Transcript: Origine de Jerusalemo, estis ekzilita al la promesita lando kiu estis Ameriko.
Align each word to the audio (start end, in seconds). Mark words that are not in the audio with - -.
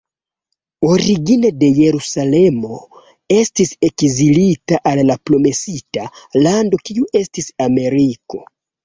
Origine 0.91 1.49
de 1.63 1.67
Jerusalemo, 1.79 2.79
estis 3.35 3.73
ekzilita 3.89 4.79
al 4.93 5.03
la 5.11 5.19
promesita 5.31 6.07
lando 6.47 6.81
kiu 6.89 7.07
estis 7.21 7.51
Ameriko. 7.69 8.43